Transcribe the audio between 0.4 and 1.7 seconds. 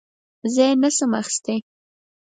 زه یې نه شم اخیستی.